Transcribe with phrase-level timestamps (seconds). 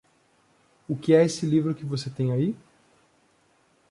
[0.89, 2.55] O que é esse livro que você tem aí?